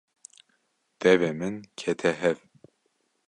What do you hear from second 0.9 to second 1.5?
Devê